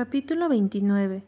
[0.00, 1.24] Capítulo 29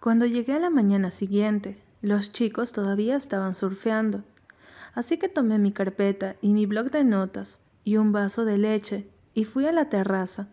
[0.00, 4.22] Cuando llegué a la mañana siguiente, los chicos todavía estaban surfeando,
[4.92, 9.08] así que tomé mi carpeta y mi bloc de notas y un vaso de leche
[9.32, 10.48] y fui a la terraza.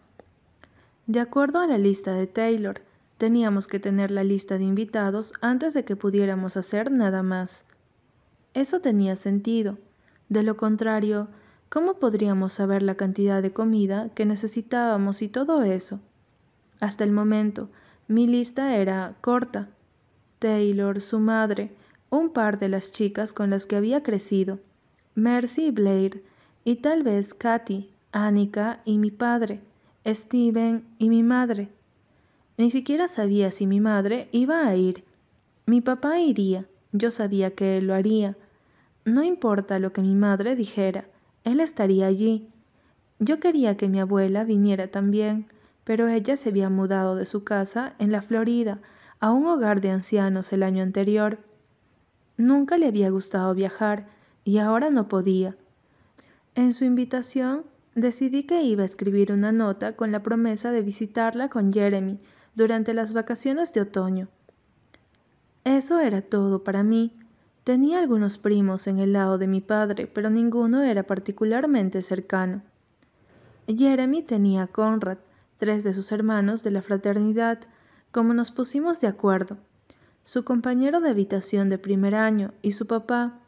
[1.05, 2.79] De acuerdo a la lista de Taylor,
[3.17, 7.65] teníamos que tener la lista de invitados antes de que pudiéramos hacer nada más.
[8.53, 9.79] Eso tenía sentido.
[10.29, 11.27] De lo contrario,
[11.67, 15.99] ¿cómo podríamos saber la cantidad de comida que necesitábamos y todo eso?
[16.83, 17.69] Hasta el momento,
[18.09, 19.69] mi lista era corta.
[20.39, 21.71] Taylor, su madre,
[22.09, 24.59] un par de las chicas con las que había crecido,
[25.15, 26.25] Mercy y Blair,
[26.65, 29.61] y tal vez Katy, Annika y mi padre,
[30.05, 31.69] Steven y mi madre.
[32.57, 35.05] Ni siquiera sabía si mi madre iba a ir.
[35.65, 38.35] Mi papá iría, yo sabía que él lo haría.
[39.05, 41.05] No importa lo que mi madre dijera,
[41.45, 42.49] él estaría allí.
[43.19, 45.47] Yo quería que mi abuela viniera también,
[45.83, 48.79] pero ella se había mudado de su casa en la Florida
[49.19, 51.39] a un hogar de ancianos el año anterior.
[52.37, 54.07] Nunca le había gustado viajar
[54.43, 55.55] y ahora no podía.
[56.55, 57.63] En su invitación
[57.95, 62.17] decidí que iba a escribir una nota con la promesa de visitarla con Jeremy
[62.55, 64.27] durante las vacaciones de otoño.
[65.63, 67.13] Eso era todo para mí.
[67.63, 72.61] Tenía algunos primos en el lado de mi padre, pero ninguno era particularmente cercano.
[73.67, 75.17] Jeremy tenía a Conrad,
[75.57, 77.59] tres de sus hermanos de la fraternidad,
[78.11, 79.57] como nos pusimos de acuerdo,
[80.23, 83.39] su compañero de habitación de primer año y su papá.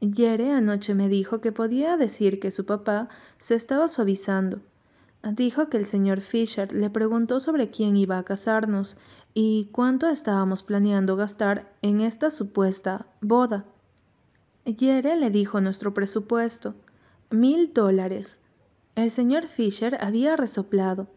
[0.00, 4.60] Yere anoche me dijo que podía decir que su papá se estaba suavizando.
[5.22, 8.96] Dijo que el señor Fisher le preguntó sobre quién iba a casarnos
[9.34, 13.64] y cuánto estábamos planeando gastar en esta supuesta boda.
[14.64, 16.74] Yere le dijo nuestro presupuesto,
[17.30, 18.40] mil dólares.
[18.94, 21.08] El señor Fisher había resoplado.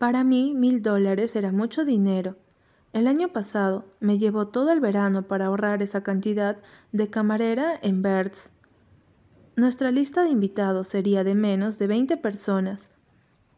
[0.00, 2.36] Para mí, mil dólares era mucho dinero.
[2.94, 6.56] El año pasado me llevó todo el verano para ahorrar esa cantidad
[6.90, 8.48] de camarera en Bert's.
[9.56, 12.88] Nuestra lista de invitados sería de menos de 20 personas.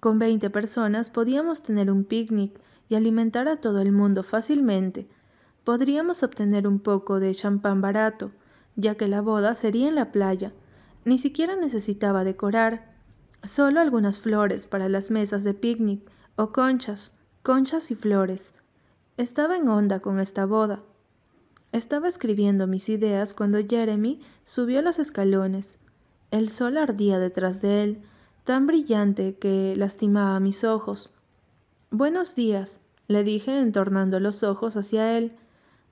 [0.00, 5.06] Con 20 personas podíamos tener un picnic y alimentar a todo el mundo fácilmente.
[5.62, 8.32] Podríamos obtener un poco de champán barato,
[8.74, 10.52] ya que la boda sería en la playa.
[11.04, 12.96] Ni siquiera necesitaba decorar,
[13.44, 18.54] solo algunas flores para las mesas de picnic o conchas, conchas y flores.
[19.16, 20.80] Estaba en onda con esta boda.
[21.72, 25.78] Estaba escribiendo mis ideas cuando Jeremy subió los escalones.
[26.30, 28.02] El sol ardía detrás de él,
[28.44, 31.12] tan brillante que lastimaba mis ojos.
[31.90, 35.36] Buenos días, le dije entornando los ojos hacia él.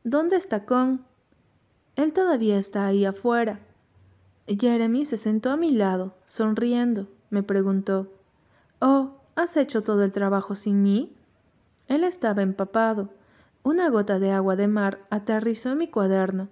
[0.04, 1.04] ¿Dónde está Con?
[1.96, 3.60] Él todavía está ahí afuera.
[4.46, 7.08] Jeremy se sentó a mi lado, sonriendo.
[7.28, 8.10] Me preguntó,
[8.80, 11.16] Oh, ¿Has hecho todo el trabajo sin mí?
[11.88, 13.08] Él estaba empapado.
[13.62, 16.50] Una gota de agua de mar aterrizó en mi cuaderno.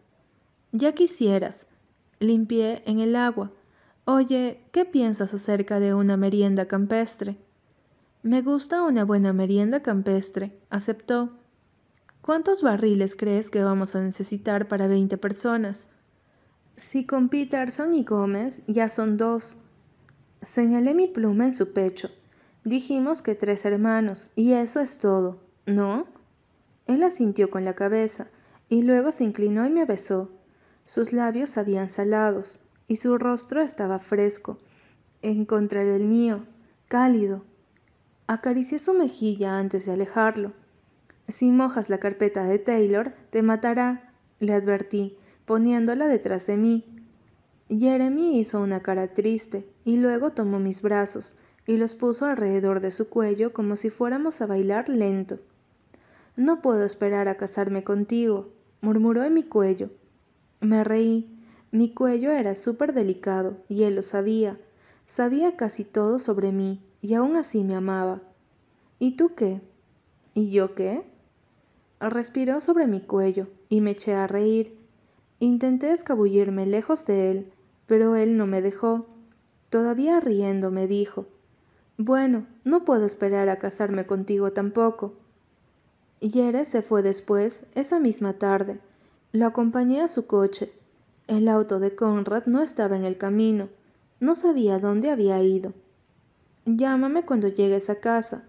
[0.73, 1.67] Ya quisieras.
[2.19, 3.53] Limpié en el agua.
[4.07, 7.37] Oye, ¿qué piensas acerca de una merienda campestre?
[8.23, 11.29] Me gusta una buena merienda campestre, aceptó.
[12.23, 15.91] ¿Cuántos barriles crees que vamos a necesitar para veinte personas?
[16.77, 19.59] Si con Peterson y Gómez ya son dos.
[20.41, 22.09] Señalé mi pluma en su pecho.
[22.69, 26.07] Dijimos que tres hermanos, y eso es todo, ¿no?
[26.87, 28.29] Él asintió con la cabeza,
[28.69, 30.31] y luego se inclinó y me besó.
[30.85, 34.59] Sus labios habían salados, y su rostro estaba fresco,
[35.23, 36.45] en contra del mío,
[36.89, 37.43] cálido.
[38.27, 40.53] Acaricié su mejilla antes de alejarlo.
[41.27, 46.85] Si mojas la carpeta de Taylor, te matará, le advertí, poniéndola detrás de mí.
[47.71, 52.91] Jeremy hizo una cara triste, y luego tomó mis brazos, y los puso alrededor de
[52.91, 55.39] su cuello como si fuéramos a bailar lento.
[56.35, 58.49] No puedo esperar a casarme contigo,
[58.81, 59.91] murmuró en mi cuello.
[60.63, 61.31] Me reí.
[61.71, 64.59] Mi cuello era súper delicado, y él lo sabía.
[65.07, 68.23] Sabía casi todo sobre mí, y aún así me amaba.
[68.99, 69.61] ¿Y tú qué?
[70.33, 71.03] ¿Y yo qué?
[72.01, 74.75] Respiró sobre mi cuello, y me eché a reír.
[75.39, 77.53] Intenté escabullirme lejos de él,
[77.87, 79.07] pero él no me dejó.
[79.69, 81.27] Todavía riendo me dijo,
[82.01, 85.15] bueno, no puedo esperar a casarme contigo tampoco.
[86.21, 88.79] Yere se fue después, esa misma tarde.
[89.33, 90.73] Lo acompañé a su coche.
[91.27, 93.69] El auto de Conrad no estaba en el camino.
[94.21, 95.73] No sabía dónde había ido.
[96.67, 98.45] Llámame cuando llegues a casa.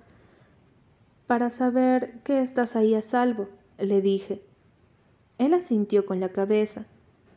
[1.26, 3.50] Para saber que estás ahí a salvo,
[3.80, 4.44] le dije.
[5.40, 6.86] Él asintió con la cabeza.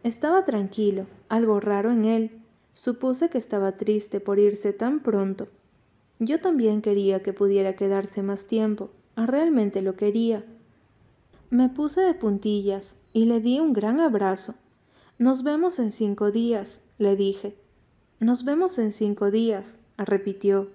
[0.03, 2.43] Estaba tranquilo, algo raro en él.
[2.75, 5.49] Supuse que estaba triste por irse tan pronto.
[6.25, 10.45] Yo también quería que pudiera quedarse más tiempo, Realmente lo quería.
[11.51, 14.55] Me puse de puntillas y le di un gran abrazo.
[15.19, 17.57] Nos vemos en cinco días, le dije.
[18.21, 20.71] Nos vemos en cinco días, repitió.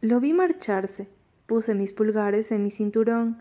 [0.00, 1.08] Lo vi marcharse.
[1.46, 3.38] Puse mis pulgares en mi cinturón.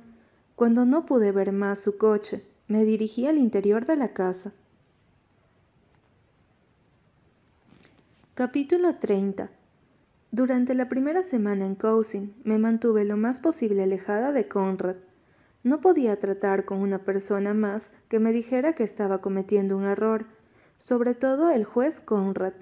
[0.55, 4.53] Cuando no pude ver más su coche, me dirigí al interior de la casa.
[8.33, 9.56] Capítulo 30
[10.31, 14.97] Durante la primera semana en Cousin me mantuve lo más posible alejada de Conrad.
[15.63, 20.25] No podía tratar con una persona más que me dijera que estaba cometiendo un error,
[20.77, 22.53] sobre todo el juez Conrad.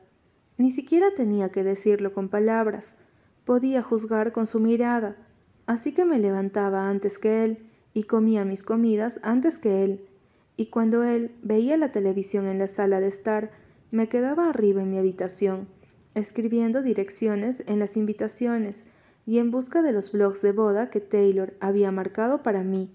[0.58, 2.98] Ni siquiera tenía que decirlo con palabras,
[3.46, 5.18] podía juzgar con su mirada,
[5.66, 10.08] así que me levantaba antes que él y comía mis comidas antes que él,
[10.56, 13.52] y cuando él veía la televisión en la sala de estar,
[13.92, 15.68] me quedaba arriba en mi habitación,
[16.16, 18.88] escribiendo direcciones en las invitaciones
[19.28, 22.90] y en busca de los blogs de boda que Taylor había marcado para mí.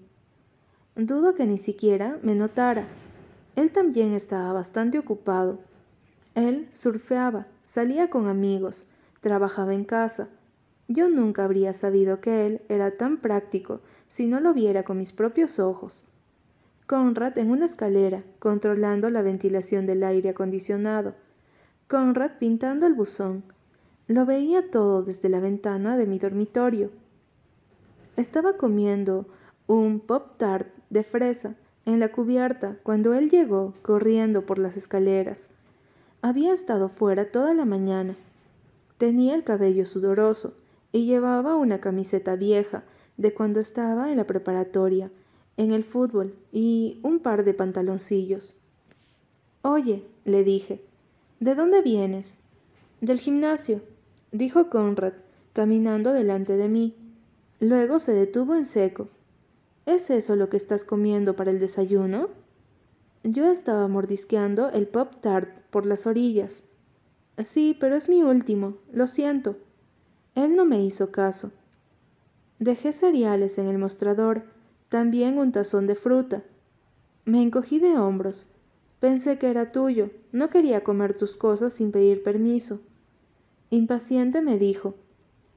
[0.95, 2.87] Dudo que ni siquiera me notara.
[3.55, 5.59] Él también estaba bastante ocupado.
[6.35, 8.87] Él surfeaba, salía con amigos,
[9.19, 10.29] trabajaba en casa.
[10.87, 15.13] Yo nunca habría sabido que él era tan práctico si no lo viera con mis
[15.13, 16.05] propios ojos.
[16.87, 21.15] Conrad en una escalera, controlando la ventilación del aire acondicionado.
[21.91, 23.43] Conrad pintando el buzón.
[24.07, 26.89] Lo veía todo desde la ventana de mi dormitorio.
[28.15, 29.25] Estaba comiendo
[29.67, 31.55] un pop tart de fresa
[31.85, 35.49] en la cubierta cuando él llegó corriendo por las escaleras.
[36.21, 38.15] Había estado fuera toda la mañana.
[38.97, 40.53] Tenía el cabello sudoroso
[40.93, 42.85] y llevaba una camiseta vieja
[43.17, 45.11] de cuando estaba en la preparatoria,
[45.57, 48.55] en el fútbol y un par de pantaloncillos.
[49.61, 50.85] Oye, le dije,
[51.41, 52.37] ¿de dónde vienes?
[53.01, 53.81] Del gimnasio,
[54.31, 55.13] dijo Conrad,
[55.53, 56.95] caminando delante de mí.
[57.59, 59.09] Luego se detuvo en seco.
[59.87, 62.29] ¿Es eso lo que estás comiendo para el desayuno?
[63.23, 66.63] Yo estaba mordisqueando el pop tart por las orillas.
[67.39, 69.57] Sí, pero es mi último, lo siento.
[70.35, 71.51] Él no me hizo caso.
[72.59, 74.43] Dejé cereales en el mostrador,
[74.89, 76.43] también un tazón de fruta.
[77.25, 78.47] Me encogí de hombros.
[79.01, 82.81] Pensé que era tuyo, no quería comer tus cosas sin pedir permiso.
[83.71, 84.93] Impaciente me dijo,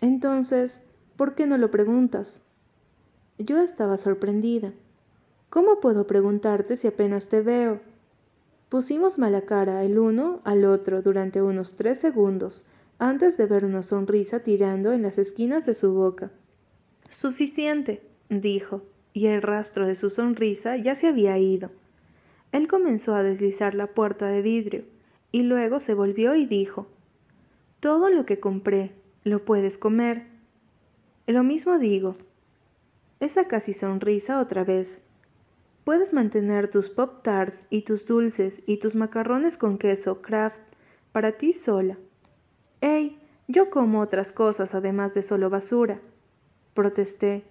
[0.00, 2.46] Entonces, ¿por qué no lo preguntas?
[3.37, 4.73] Yo estaba sorprendida.
[5.50, 7.81] ¿Cómo puedo preguntarte si apenas te veo?
[8.70, 12.64] Pusimos mala cara el uno al otro durante unos tres segundos,
[12.99, 16.31] antes de ver una sonrisa tirando en las esquinas de su boca.
[17.11, 21.70] Suficiente, dijo, y el rastro de su sonrisa ya se había ido.
[22.55, 24.85] Él comenzó a deslizar la puerta de vidrio,
[25.33, 26.87] y luego se volvió y dijo
[27.81, 28.93] Todo lo que compré,
[29.25, 30.29] lo puedes comer.
[31.27, 32.15] Lo mismo digo.
[33.19, 35.03] Esa casi sonrisa otra vez,
[35.83, 40.61] Puedes mantener tus Pop Tarts y tus dulces y tus macarrones con queso Kraft
[41.11, 41.99] para ti sola.
[42.81, 43.19] ¡Ey!
[43.49, 46.01] Yo como otras cosas además de solo basura.
[46.73, 47.43] Protesté.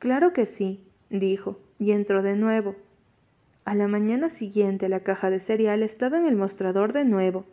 [0.00, 2.74] Claro que sí, dijo, y entró de nuevo.
[3.64, 7.44] A la mañana siguiente la caja de cereal estaba en el mostrador de nuevo.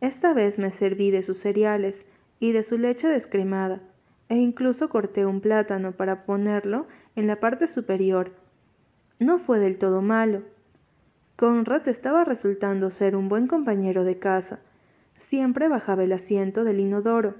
[0.00, 2.06] Esta vez me serví de sus cereales
[2.40, 3.82] y de su leche descremada,
[4.28, 8.32] e incluso corté un plátano para ponerlo en la parte superior
[9.22, 10.42] no fue del todo malo.
[11.36, 14.60] Conrad estaba resultando ser un buen compañero de casa.
[15.16, 17.36] Siempre bajaba el asiento del inodoro,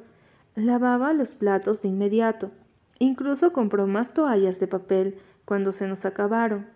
[0.54, 2.52] lavaba los platos de inmediato,
[3.00, 6.66] incluso compró más toallas de papel cuando se nos acabaron.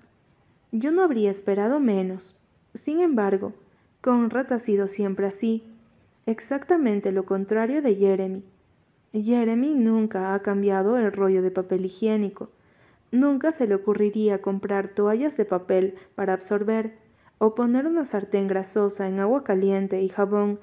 [0.78, 2.38] Yo no habría esperado menos.
[2.75, 3.54] Sin embargo,
[4.02, 5.64] Conrad ha sido siempre así,
[6.26, 8.45] exactamente lo contrario de Jeremy.
[9.14, 12.50] Jeremy nunca ha cambiado el rollo de papel higiénico.
[13.11, 16.99] Nunca se le ocurriría comprar toallas de papel para absorber
[17.38, 20.61] o poner una sartén grasosa en agua caliente y jabón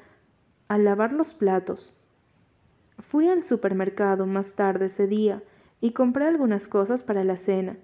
[0.67, 1.91] al lavar los platos.
[2.99, 5.41] Fui al supermercado más tarde ese día
[5.81, 7.77] y compré algunas cosas para la cena.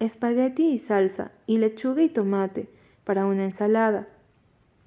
[0.00, 2.70] Espagueti y salsa y lechuga y tomate
[3.04, 4.08] para una ensalada.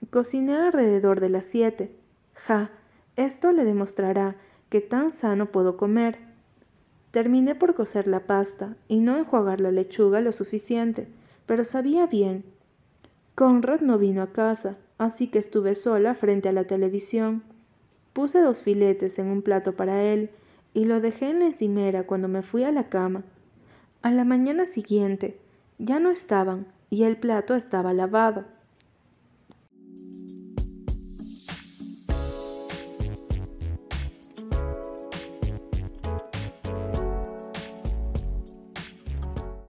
[0.10, 1.96] Cociné alrededor de las siete.
[2.34, 2.72] Ja,
[3.15, 4.36] esto le demostrará
[4.70, 6.17] que tan sano puedo comer.
[7.12, 11.08] Terminé por cocer la pasta y no enjuagar la lechuga lo suficiente,
[11.46, 12.43] pero sabía bien.
[13.36, 17.43] Conrad no vino a casa, así que estuve sola frente a la televisión.
[18.13, 20.32] Puse dos filetes en un plato para él
[20.74, 23.24] y lo dejé en la encimera cuando me fui a la cama.
[24.03, 25.39] A la mañana siguiente
[25.77, 28.43] ya no estaban y el plato estaba lavado.